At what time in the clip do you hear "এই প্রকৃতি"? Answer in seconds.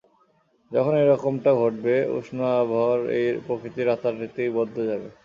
3.17-3.81